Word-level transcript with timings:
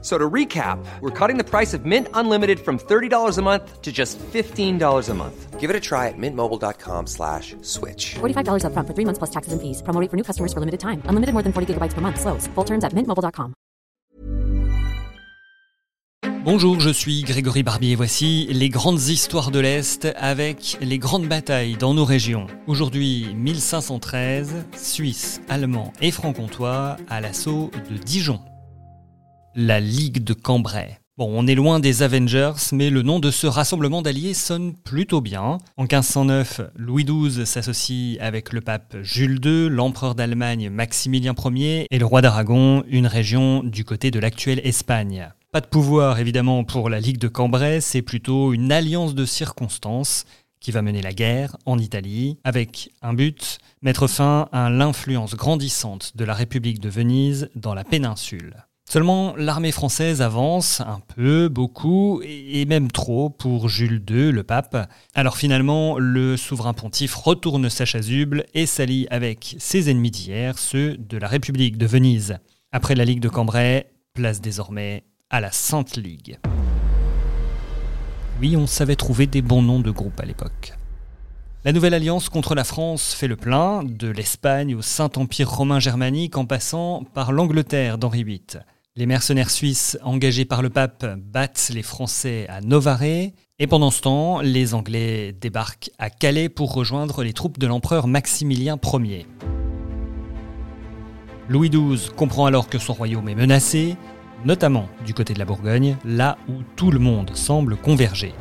So 0.00 0.16
to 0.16 0.30
recap, 0.30 0.78
we're 1.00 1.10
cutting 1.10 1.38
the 1.38 1.44
price 1.44 1.74
of 1.74 1.84
Mint 1.84 2.06
Unlimited 2.14 2.60
from 2.60 2.78
$30 2.78 3.36
a 3.36 3.42
month 3.42 3.82
to 3.82 3.90
just 3.90 4.16
$15 4.18 5.08
a 5.08 5.14
month. 5.14 5.58
Give 5.58 5.70
it 5.70 5.74
a 5.74 5.80
try 5.80 6.06
at 6.06 6.14
mintmobile.com 6.16 7.08
slash 7.08 7.56
switch. 7.62 8.14
$45 8.20 8.62
upfront 8.62 8.86
for 8.86 8.94
three 8.94 9.04
months 9.04 9.18
plus 9.18 9.30
taxes 9.30 9.52
and 9.52 9.60
fees. 9.60 9.82
Promo 9.82 10.00
rate 10.00 10.08
for 10.08 10.16
new 10.16 10.22
customers 10.22 10.52
for 10.52 10.60
limited 10.60 10.78
time. 10.78 11.02
Unlimited 11.10 11.32
more 11.34 11.42
than 11.42 11.52
40 11.52 11.74
gigabytes 11.74 11.94
per 11.94 12.00
month. 12.00 12.20
Slows. 12.20 12.46
Full 12.54 12.64
terms 12.64 12.84
at 12.84 12.94
mintmobile.com. 12.94 13.54
Bonjour, 16.44 16.80
je 16.80 16.90
suis 16.90 17.24
Grégory 17.24 17.62
Barbier 17.62 17.92
et 17.92 17.96
voici 17.96 18.46
les 18.50 18.70
grandes 18.70 19.08
histoires 19.08 19.50
de 19.50 19.58
l'Est 19.58 20.08
avec 20.16 20.78
les 20.80 20.98
grandes 20.98 21.26
batailles 21.26 21.76
dans 21.76 21.92
nos 21.92 22.04
régions. 22.06 22.46
Aujourd'hui, 22.66 23.34
1513, 23.34 24.64
Suisse, 24.74 25.42
Allemands 25.48 25.92
et 26.00 26.10
Franc-Comtois 26.10 26.96
à 27.10 27.20
l'assaut 27.20 27.70
de 27.90 27.98
Dijon 27.98 28.40
la 29.54 29.80
Ligue 29.80 30.24
de 30.24 30.32
Cambrai. 30.32 30.98
Bon, 31.16 31.28
on 31.34 31.48
est 31.48 31.56
loin 31.56 31.80
des 31.80 32.02
Avengers, 32.04 32.52
mais 32.70 32.90
le 32.90 33.02
nom 33.02 33.18
de 33.18 33.32
ce 33.32 33.48
rassemblement 33.48 34.02
d'alliés 34.02 34.34
sonne 34.34 34.74
plutôt 34.74 35.20
bien. 35.20 35.58
En 35.76 35.82
1509, 35.82 36.60
Louis 36.76 37.04
XII 37.04 37.44
s'associe 37.44 38.16
avec 38.20 38.52
le 38.52 38.60
pape 38.60 38.96
Jules 39.02 39.40
II, 39.44 39.68
l'empereur 39.68 40.14
d'Allemagne 40.14 40.70
Maximilien 40.70 41.34
Ier 41.44 41.86
et 41.90 41.98
le 41.98 42.06
roi 42.06 42.22
d'Aragon, 42.22 42.84
une 42.88 43.08
région 43.08 43.64
du 43.64 43.84
côté 43.84 44.12
de 44.12 44.20
l'actuelle 44.20 44.60
Espagne. 44.62 45.32
Pas 45.50 45.60
de 45.60 45.66
pouvoir 45.66 46.20
évidemment 46.20 46.62
pour 46.62 46.88
la 46.88 47.00
Ligue 47.00 47.18
de 47.18 47.26
Cambrai, 47.26 47.80
c'est 47.80 48.02
plutôt 48.02 48.52
une 48.52 48.70
alliance 48.70 49.16
de 49.16 49.24
circonstances 49.24 50.24
qui 50.60 50.70
va 50.70 50.82
mener 50.82 51.02
la 51.02 51.12
guerre 51.12 51.56
en 51.66 51.78
Italie, 51.78 52.38
avec 52.44 52.90
un 53.02 53.14
but, 53.14 53.58
mettre 53.82 54.06
fin 54.06 54.48
à 54.52 54.70
l'influence 54.70 55.34
grandissante 55.34 56.16
de 56.16 56.24
la 56.24 56.34
République 56.34 56.80
de 56.80 56.88
Venise 56.88 57.50
dans 57.56 57.74
la 57.74 57.84
péninsule. 57.84 58.67
Seulement, 58.90 59.36
l'armée 59.36 59.70
française 59.70 60.22
avance 60.22 60.80
un 60.80 61.02
peu, 61.14 61.50
beaucoup, 61.50 62.22
et 62.24 62.64
même 62.64 62.90
trop 62.90 63.28
pour 63.28 63.68
Jules 63.68 64.02
II, 64.08 64.32
le 64.32 64.42
pape. 64.44 64.90
Alors 65.14 65.36
finalement, 65.36 65.98
le 65.98 66.38
souverain 66.38 66.72
pontife 66.72 67.14
retourne 67.14 67.68
sa 67.68 67.84
chasuble 67.84 68.46
et 68.54 68.64
s'allie 68.64 69.06
avec 69.10 69.56
ses 69.58 69.90
ennemis 69.90 70.10
d'hier, 70.10 70.58
ceux 70.58 70.96
de 70.96 71.18
la 71.18 71.28
République 71.28 71.76
de 71.76 71.84
Venise. 71.84 72.38
Après 72.72 72.94
la 72.94 73.04
Ligue 73.04 73.20
de 73.20 73.28
Cambrai, 73.28 73.90
place 74.14 74.40
désormais 74.40 75.04
à 75.28 75.42
la 75.42 75.52
Sainte 75.52 75.98
Ligue. 75.98 76.38
Oui, 78.40 78.56
on 78.56 78.66
savait 78.66 78.96
trouver 78.96 79.26
des 79.26 79.42
bons 79.42 79.60
noms 79.60 79.80
de 79.80 79.90
groupes 79.90 80.18
à 80.18 80.24
l'époque. 80.24 80.72
La 81.66 81.72
nouvelle 81.72 81.92
alliance 81.92 82.30
contre 82.30 82.54
la 82.54 82.64
France 82.64 83.12
fait 83.12 83.28
le 83.28 83.36
plein, 83.36 83.82
de 83.84 84.08
l'Espagne 84.08 84.74
au 84.74 84.80
Saint-Empire 84.80 85.50
romain 85.50 85.78
germanique 85.78 86.38
en 86.38 86.46
passant 86.46 87.04
par 87.12 87.32
l'Angleterre 87.32 87.98
d'Henri 87.98 88.24
VIII. 88.24 88.60
Les 88.98 89.06
mercenaires 89.06 89.50
suisses 89.50 89.96
engagés 90.02 90.44
par 90.44 90.60
le 90.60 90.70
pape 90.70 91.06
battent 91.18 91.70
les 91.72 91.84
Français 91.84 92.46
à 92.48 92.60
Novare, 92.60 93.04
et 93.04 93.66
pendant 93.68 93.92
ce 93.92 94.00
temps, 94.00 94.40
les 94.40 94.74
Anglais 94.74 95.32
débarquent 95.40 95.92
à 96.00 96.10
Calais 96.10 96.48
pour 96.48 96.74
rejoindre 96.74 97.22
les 97.22 97.32
troupes 97.32 97.60
de 97.60 97.68
l'empereur 97.68 98.08
Maximilien 98.08 98.76
Ier. 98.82 99.28
Louis 101.48 101.70
XII 101.70 102.10
comprend 102.16 102.46
alors 102.46 102.68
que 102.68 102.80
son 102.80 102.92
royaume 102.92 103.28
est 103.28 103.36
menacé, 103.36 103.94
notamment 104.44 104.88
du 105.06 105.14
côté 105.14 105.32
de 105.32 105.38
la 105.38 105.44
Bourgogne, 105.44 105.96
là 106.04 106.36
où 106.48 106.54
tout 106.74 106.90
le 106.90 106.98
monde 106.98 107.30
semble 107.36 107.76
converger. 107.76 108.34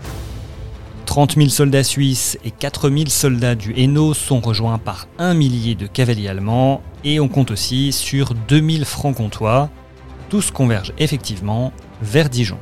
30 1.05 1.35
000 1.35 1.49
soldats 1.49 1.83
suisses 1.83 2.35
et 2.43 2.49
4 2.49 2.89
000 2.89 3.09
soldats 3.09 3.53
du 3.53 3.79
Hainaut 3.79 4.15
sont 4.15 4.39
rejoints 4.39 4.79
par 4.79 5.07
un 5.19 5.35
millier 5.35 5.75
de 5.75 5.85
cavaliers 5.85 6.29
allemands 6.29 6.81
et 7.03 7.19
on 7.19 7.27
compte 7.27 7.51
aussi 7.51 7.91
sur 7.91 8.33
2000 8.33 8.85
francs-comtois, 8.85 9.69
tous 10.29 10.51
convergent 10.51 10.93
effectivement 10.97 11.71
vers 12.01 12.29
Dijon. 12.29 12.57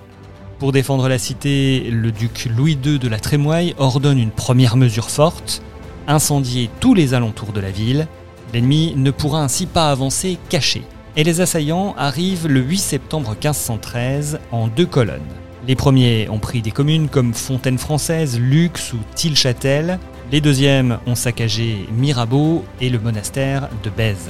Pour 0.59 0.71
défendre 0.71 1.09
la 1.09 1.17
cité, 1.17 1.89
le 1.91 2.11
duc 2.11 2.47
Louis 2.55 2.77
II 2.83 2.97
de 2.97 3.09
la 3.09 3.19
Trémoille 3.19 3.75
ordonne 3.77 4.19
une 4.19 4.31
première 4.31 4.77
mesure 4.77 5.09
forte, 5.09 5.61
incendier 6.07 6.69
tous 6.79 6.93
les 6.93 7.13
alentours 7.13 7.51
de 7.51 7.59
la 7.59 7.71
ville. 7.71 8.07
L'ennemi 8.53 8.93
ne 8.95 9.11
pourra 9.11 9.43
ainsi 9.43 9.65
pas 9.65 9.91
avancer 9.91 10.37
caché. 10.49 10.83
Et 11.17 11.23
les 11.23 11.41
assaillants 11.41 11.93
arrivent 11.97 12.47
le 12.47 12.61
8 12.61 12.77
septembre 12.77 13.31
1513 13.31 14.39
en 14.51 14.67
deux 14.67 14.85
colonnes. 14.85 15.21
Les 15.67 15.75
premiers 15.75 16.29
ont 16.29 16.39
pris 16.39 16.61
des 16.61 16.71
communes 16.71 17.09
comme 17.09 17.33
Fontaine 17.33 17.77
Française, 17.79 18.39
Lux 18.39 18.93
ou 18.93 18.97
Tilchâtel. 19.15 19.99
Les 20.31 20.41
deuxièmes 20.41 20.99
ont 21.05 21.15
saccagé 21.15 21.87
Mirabeau 21.91 22.63
et 22.79 22.89
le 22.89 22.99
monastère 22.99 23.69
de 23.83 23.89
Bèze. 23.89 24.29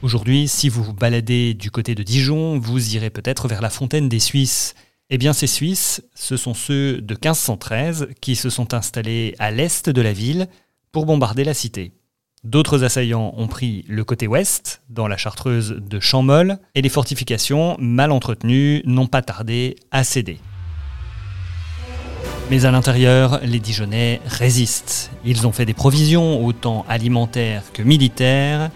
Aujourd'hui, 0.00 0.46
si 0.46 0.68
vous 0.68 0.84
vous 0.84 0.92
baladez 0.92 1.54
du 1.54 1.72
côté 1.72 1.96
de 1.96 2.04
Dijon, 2.04 2.56
vous 2.60 2.94
irez 2.94 3.10
peut-être 3.10 3.48
vers 3.48 3.60
la 3.60 3.68
fontaine 3.68 4.08
des 4.08 4.20
Suisses. 4.20 4.76
Eh 5.10 5.18
bien, 5.18 5.32
ces 5.32 5.48
Suisses, 5.48 6.04
ce 6.14 6.36
sont 6.36 6.54
ceux 6.54 7.00
de 7.00 7.14
1513 7.14 8.10
qui 8.20 8.36
se 8.36 8.48
sont 8.48 8.74
installés 8.74 9.34
à 9.40 9.50
l'est 9.50 9.90
de 9.90 10.00
la 10.00 10.12
ville 10.12 10.46
pour 10.92 11.04
bombarder 11.04 11.42
la 11.42 11.52
cité. 11.52 11.90
D'autres 12.44 12.84
assaillants 12.84 13.34
ont 13.36 13.48
pris 13.48 13.84
le 13.88 14.04
côté 14.04 14.28
ouest, 14.28 14.82
dans 14.88 15.08
la 15.08 15.16
chartreuse 15.16 15.70
de 15.80 15.98
Champmol, 15.98 16.58
et 16.76 16.82
les 16.82 16.88
fortifications, 16.88 17.76
mal 17.80 18.12
entretenues, 18.12 18.82
n'ont 18.84 19.08
pas 19.08 19.22
tardé 19.22 19.74
à 19.90 20.04
céder. 20.04 20.38
Mais 22.50 22.66
à 22.66 22.70
l'intérieur, 22.70 23.40
les 23.42 23.58
Dijonais 23.58 24.20
résistent. 24.26 25.10
Ils 25.24 25.44
ont 25.48 25.52
fait 25.52 25.66
des 25.66 25.74
provisions, 25.74 26.46
autant 26.46 26.86
alimentaires 26.88 27.64
que 27.72 27.82
militaires, 27.82 28.70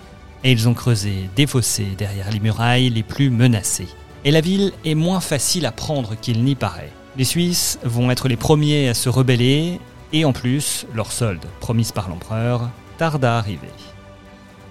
et 0.44 0.52
ils 0.52 0.68
ont 0.68 0.74
creusé 0.74 1.28
des 1.36 1.46
fossés 1.46 1.88
derrière 1.96 2.30
les 2.30 2.40
murailles 2.40 2.90
les 2.90 3.02
plus 3.02 3.30
menacées. 3.30 3.88
Et 4.24 4.30
la 4.30 4.40
ville 4.40 4.72
est 4.84 4.94
moins 4.94 5.20
facile 5.20 5.66
à 5.66 5.72
prendre 5.72 6.14
qu'il 6.14 6.44
n'y 6.44 6.54
paraît. 6.54 6.92
Les 7.16 7.24
Suisses 7.24 7.78
vont 7.84 8.10
être 8.10 8.28
les 8.28 8.36
premiers 8.36 8.88
à 8.88 8.94
se 8.94 9.08
rebeller, 9.08 9.80
et 10.12 10.24
en 10.24 10.32
plus, 10.32 10.86
leur 10.94 11.10
solde, 11.10 11.44
promise 11.60 11.92
par 11.92 12.08
l'empereur, 12.08 12.70
tarde 12.98 13.24
à 13.24 13.38
arriver. 13.38 13.68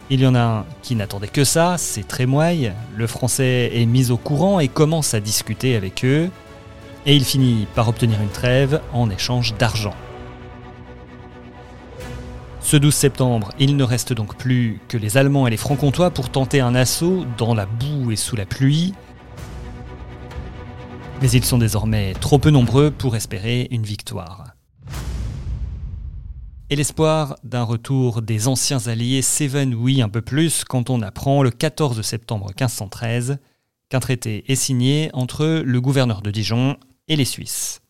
Il 0.10 0.22
y 0.22 0.28
en 0.28 0.36
a 0.36 0.42
un 0.42 0.66
qui 0.82 0.96
n'attendait 0.96 1.28
que 1.28 1.44
ça, 1.44 1.78
c'est 1.78 2.08
Trémoille. 2.08 2.74
Le 2.96 3.08
français 3.08 3.72
est 3.74 3.86
mis 3.86 4.12
au 4.12 4.18
courant 4.18 4.60
et 4.60 4.68
commence 4.68 5.14
à 5.14 5.20
discuter 5.20 5.76
avec 5.76 6.04
eux, 6.04 6.30
et 7.06 7.16
il 7.16 7.24
finit 7.24 7.68
par 7.76 7.88
obtenir 7.88 8.22
une 8.22 8.30
trêve 8.30 8.82
en 8.94 9.10
échange 9.10 9.56
d'argent. 9.56 9.96
Ce 12.72 12.78
12 12.78 12.96
septembre, 12.96 13.50
il 13.60 13.76
ne 13.76 13.84
reste 13.84 14.14
donc 14.14 14.38
plus 14.38 14.80
que 14.88 14.96
les 14.96 15.18
Allemands 15.18 15.46
et 15.46 15.50
les 15.50 15.58
Francs-Comtois 15.58 16.10
pour 16.10 16.30
tenter 16.30 16.62
un 16.62 16.74
assaut 16.74 17.26
dans 17.38 17.54
la 17.54 17.66
boue 17.66 18.12
et 18.12 18.16
sous 18.16 18.38
la 18.38 18.46
pluie. 18.46 18.94
Mais 21.22 21.30
ils 21.30 21.44
sont 21.44 21.58
désormais 21.58 22.14
trop 22.14 22.40
peu 22.40 22.50
nombreux 22.50 22.90
pour 22.90 23.18
espérer 23.18 23.68
une 23.72 23.84
victoire. 23.84 24.56
Et 26.70 26.78
l'espoir 26.78 27.36
d'un 27.44 27.64
retour 27.64 28.22
des 28.22 28.48
anciens 28.48 28.88
alliés 28.88 29.22
s'évanouit 29.22 30.02
un 30.02 30.08
peu 30.08 30.22
plus 30.22 30.64
quand 30.64 30.90
on 30.90 31.02
apprend 31.02 31.44
le 31.44 31.52
14 31.52 32.02
septembre 32.02 32.54
1513 32.58 33.40
qu'un 33.90 34.00
traité 34.00 34.50
est 34.50 34.56
signé 34.56 35.10
entre 35.12 35.46
le 35.46 35.82
gouverneur 35.82 36.22
de 36.22 36.32
Dijon 36.32 36.78
et 37.10 37.18
les 37.18 37.26
Suisses. 37.26 37.82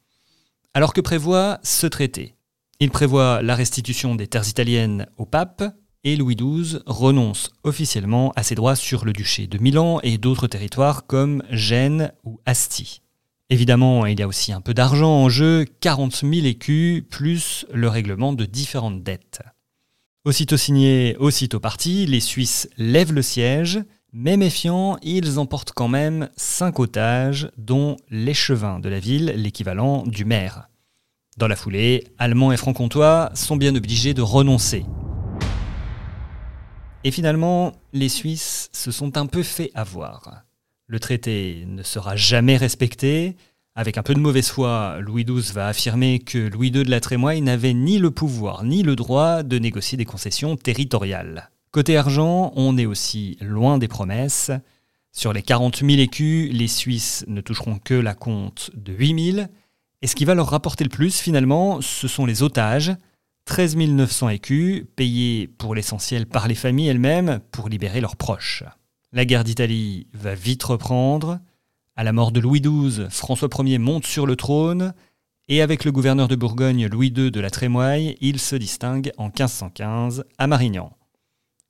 Alors 0.74 0.94
que 0.94 1.02
prévoit 1.02 1.60
ce 1.62 1.86
traité? 1.86 2.34
Il 2.82 2.90
prévoit 2.90 3.44
la 3.44 3.54
restitution 3.54 4.16
des 4.16 4.26
terres 4.26 4.50
italiennes 4.50 5.06
au 5.18 5.28
pape 5.28 5.64
et 6.04 6.16
Louis 6.16 6.36
XII 6.36 6.80
renonce 6.88 7.52
officiellement 7.64 8.34
à 8.36 8.42
ses 8.42 8.56
droits 8.56 8.76
sur 8.76 9.06
le 9.06 9.14
duché 9.14 9.46
de 9.46 9.60
Milan 9.60 10.00
et 10.02 10.18
d'autres 10.18 10.48
territoires 10.48 11.06
comme 11.06 11.44
Gênes 11.52 12.12
ou 12.24 12.40
Asti. 12.48 13.04
Évidemment, 13.52 14.08
il 14.08 14.20
y 14.20 14.24
a 14.24 14.28
aussi 14.28 14.52
un 14.52 14.62
peu 14.62 14.74
d'argent 14.74 15.12
en 15.12 15.30
jeu, 15.30 15.68
40 15.82 16.22
000 16.22 16.48
écus, 16.48 17.04
plus 17.08 17.68
le 17.72 17.88
règlement 17.88 18.34
de 18.34 18.46
différentes 18.46 19.04
dettes. 19.04 19.44
Aussitôt 20.26 20.58
signé, 20.58 21.16
aussitôt 21.20 21.60
parti, 21.60 22.08
les 22.08 22.20
Suisses 22.20 22.68
lèvent 22.78 23.14
le 23.14 23.22
siège, 23.22 23.80
mais 24.12 24.38
méfiants, 24.38 24.98
ils 25.04 25.38
emportent 25.38 25.74
quand 25.74 25.88
même 25.88 26.30
cinq 26.36 26.80
otages, 26.80 27.52
dont 27.58 27.98
l'échevin 28.10 28.80
de 28.80 28.90
la 28.90 29.00
ville, 29.00 29.34
l'équivalent 29.36 30.02
du 30.08 30.26
maire. 30.26 30.71
Dans 31.38 31.48
la 31.48 31.56
foulée, 31.56 32.04
Allemands 32.18 32.52
et 32.52 32.58
Francs-Comtois 32.58 33.32
sont 33.36 33.56
bien 33.56 33.74
obligés 33.76 34.14
de 34.14 34.22
renoncer. 34.22 34.86
Et 37.04 37.12
finalement, 37.12 37.72
les 37.94 38.10
Suisses 38.10 38.70
se 38.74 38.92
sont 38.92 39.18
un 39.18 39.26
peu 39.26 39.42
fait 39.42 39.72
avoir. 39.74 40.44
Le 40.88 41.00
traité 41.00 41.64
ne 41.68 41.84
sera 41.84 42.18
jamais 42.18 42.58
respecté. 42.58 43.38
Avec 43.76 43.98
un 43.98 44.04
peu 44.04 44.14
de 44.14 44.20
mauvaise 44.20 44.50
foi, 44.50 44.98
Louis 45.00 45.24
XII 45.24 45.54
va 45.54 45.70
affirmer 45.70 46.20
que 46.20 46.50
Louis 46.50 46.68
II 46.68 46.84
de 46.84 46.92
la 46.92 47.00
Trémoille 47.00 47.42
n'avait 47.42 47.74
ni 47.74 47.98
le 47.98 48.12
pouvoir 48.12 48.66
ni 48.66 48.84
le 48.84 48.98
droit 48.98 49.42
de 49.42 49.58
négocier 49.58 49.98
des 49.98 50.06
concessions 50.06 50.58
territoriales. 50.58 51.50
Côté 51.72 51.96
argent, 51.96 52.52
on 52.58 52.78
est 52.78 52.86
aussi 52.86 53.38
loin 53.40 53.78
des 53.78 53.88
promesses. 53.88 54.52
Sur 55.14 55.32
les 55.32 55.42
40 55.42 55.78
000 55.78 55.92
écus, 56.02 56.52
les 56.52 56.68
Suisses 56.68 57.24
ne 57.28 57.40
toucheront 57.40 57.80
que 57.80 57.94
la 57.94 58.16
compte 58.16 58.70
de 58.76 58.92
8 58.92 59.32
000. 59.34 59.48
Et 60.02 60.08
ce 60.08 60.16
qui 60.16 60.26
va 60.26 60.34
leur 60.34 60.50
rapporter 60.50 60.84
le 60.84 60.90
plus, 60.90 61.20
finalement, 61.20 61.82
ce 61.82 62.08
sont 62.08 62.26
les 62.26 62.44
otages. 62.44 62.92
13 63.46 63.76
900 63.76 64.30
écus, 64.30 64.86
payés 64.96 65.48
pour 65.48 65.76
l'essentiel 65.76 66.26
par 66.26 66.48
les 66.48 66.56
familles 66.56 66.88
elles-mêmes 66.88 67.40
pour 67.52 67.70
libérer 67.70 68.02
leurs 68.02 68.16
proches. 68.16 68.64
La 69.12 69.26
guerre 69.26 69.44
d'Italie 69.44 70.08
va 70.14 70.36
vite 70.36 70.64
reprendre. 70.64 71.40
À 71.96 72.04
la 72.04 72.14
mort 72.14 72.32
de 72.32 72.40
Louis 72.40 72.62
XII, 72.62 73.08
François 73.10 73.50
Ier 73.60 73.78
monte 73.78 74.06
sur 74.06 74.26
le 74.26 74.36
trône. 74.36 74.94
Et 75.48 75.62
avec 75.62 75.84
le 75.84 75.92
gouverneur 75.92 76.28
de 76.28 76.36
Bourgogne, 76.36 76.88
Louis 76.88 77.08
II 77.08 77.30
de 77.30 77.40
la 77.40 77.50
Trémoille, 77.50 78.16
il 78.22 78.40
se 78.40 78.56
distingue 78.56 79.12
en 79.18 79.26
1515 79.26 80.24
à 80.38 80.48
Marignan. 80.48 80.96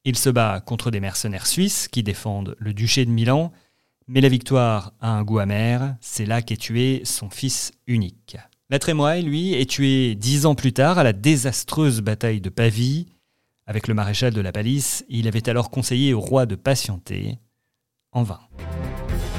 Il 0.04 0.18
se 0.18 0.30
bat 0.30 0.62
contre 0.62 0.92
des 0.92 1.00
mercenaires 1.00 1.48
suisses 1.48 1.88
qui 1.88 2.04
défendent 2.04 2.56
le 2.60 2.74
duché 2.74 3.06
de 3.06 3.12
Milan, 3.12 3.52
mais 4.08 4.22
la 4.22 4.30
victoire 4.30 4.94
a 5.00 5.12
un 5.12 5.24
goût 5.24 5.40
amer, 5.40 5.96
c'est 6.02 6.26
là 6.26 6.42
qu'est 6.42 6.58
tué 6.58 7.02
son 7.06 7.30
fils 7.30 7.72
unique. 7.88 8.38
La 8.70 8.80
Trémoille, 8.80 9.24
lui, 9.24 9.54
est 9.54 9.70
tué 9.70 10.16
dix 10.16 10.46
ans 10.46 10.56
plus 10.56 10.74
tard 10.74 10.98
à 10.98 11.04
la 11.04 11.14
désastreuse 11.14 12.02
bataille 12.02 12.42
de 12.42 12.50
Pavie. 12.50 13.08
Avec 13.68 13.88
le 13.88 13.94
maréchal 13.94 14.34
de 14.34 14.42
la 14.42 14.52
Palisse, 14.52 15.06
il 15.10 15.28
avait 15.28 15.50
alors 15.50 15.70
conseillé 15.70 16.14
au 16.14 16.20
roi 16.20 16.46
de 16.46 16.56
patienter, 16.56 17.38
en 18.12 18.24
vain. 18.24 18.40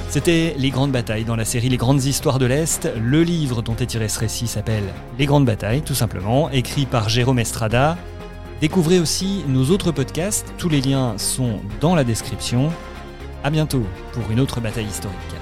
C'était 0.09 0.55
Les 0.59 0.69
Grandes 0.69 0.93
Batailles 0.93 1.25
dans 1.25 1.37
la 1.37 1.47
série 1.47 1.71
Les 1.71 1.79
Grandes 1.79 2.05
Histoires 2.05 2.39
de 2.39 2.45
l'Est. 2.45 2.91
Le 3.01 3.23
livre 3.23 3.63
dont 3.63 3.77
est 3.77 3.87
tiré 3.87 4.09
ce 4.09 4.19
récit 4.19 4.47
s'appelle 4.47 4.85
Les 5.19 5.25
Grandes 5.25 5.47
Batailles, 5.47 5.81
tout 5.81 5.95
simplement, 5.95 6.51
écrit 6.51 6.85
par 6.85 7.09
Jérôme 7.09 7.39
Estrada. 7.39 7.97
Découvrez 8.61 9.01
aussi 9.01 9.43
nos 9.49 9.71
autres 9.71 9.91
podcasts, 9.91 10.53
tous 10.59 10.69
les 10.69 10.83
liens 10.83 11.17
sont 11.17 11.61
dans 11.81 11.95
la 11.95 12.05
description. 12.05 12.71
A 13.45 13.51
bientôt 13.51 13.85
pour 14.13 14.31
une 14.31 14.39
autre 14.39 14.61
bataille 14.61 14.87
historique. 14.87 15.42